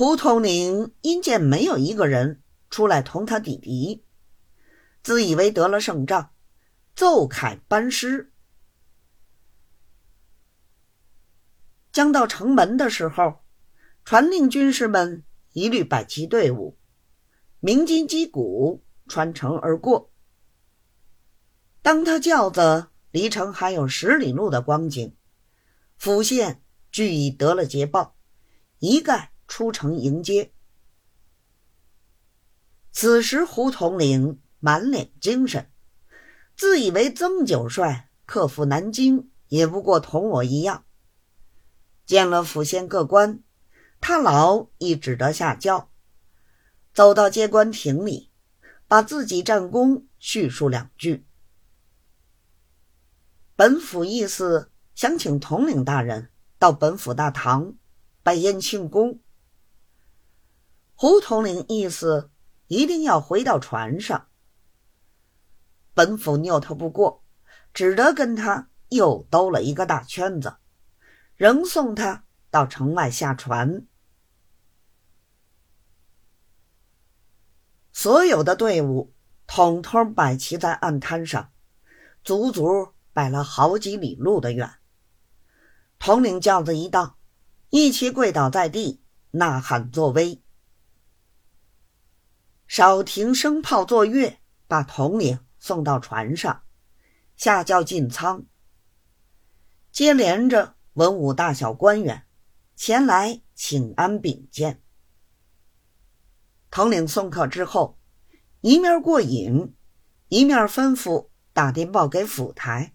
[0.00, 4.02] 胡统领因见没有一个人出来同他抵敌，
[5.02, 6.30] 自以为得了胜仗，
[6.96, 8.32] 奏凯班师。
[11.92, 13.44] 将到城门的时候，
[14.02, 15.22] 传令军士们
[15.52, 16.78] 一律摆齐队伍，
[17.58, 20.10] 鸣金击鼓，穿城而过。
[21.82, 25.14] 当他轿子离城还有十里路的光景，
[25.98, 28.16] 府县俱已得了捷报，
[28.78, 30.52] 一概出城迎接。
[32.92, 35.70] 此时胡统领满脸精神，
[36.56, 40.86] 自以为曾九帅克服南京，也不过同我一样。
[42.06, 43.42] 见了府县各官，
[44.00, 45.90] 他老亦只得下轿，
[46.94, 48.30] 走到接官亭里，
[48.88, 51.26] 把自己战功叙述两句。
[53.54, 57.74] 本府意思想请统领大人到本府大堂
[58.22, 59.20] 摆宴庆功。
[61.00, 62.30] 胡统领意思
[62.66, 64.28] 一定要回到船上。
[65.94, 67.24] 本府拗头不过，
[67.72, 70.58] 只得跟他又兜了一个大圈子。
[71.36, 73.86] 仍送他到城外下船。
[77.94, 79.14] 所有的队伍
[79.46, 81.50] 统统摆齐在岸滩上，
[82.22, 84.70] 足足摆了好几里路的远。
[85.98, 87.16] 统领轿子一到，
[87.70, 90.42] 一齐跪倒在地，呐喊作威。
[92.70, 96.62] 少廷升炮作乐，把统领送到船上，
[97.36, 98.46] 下轿进舱。
[99.90, 100.76] 接连着。
[100.92, 102.26] 文武大小官员
[102.76, 104.80] 前来请安禀见。
[106.70, 107.98] 统领送客之后，
[108.60, 109.74] 一面过瘾，
[110.28, 112.94] 一面吩咐打电报给府台，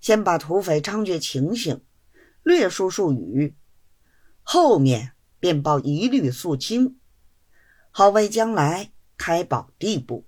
[0.00, 1.84] 先把土匪猖獗情形
[2.42, 3.56] 略述数语，
[4.42, 6.98] 后面便报一律肃清，
[7.92, 10.24] 好为将来开宝地步。